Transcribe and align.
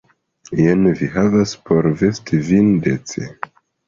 Jen 0.59 0.85
vi 1.01 1.09
havas 1.17 1.53
por 1.67 1.89
vesti 1.99 2.39
vin 2.47 2.73
dece. 2.89 3.27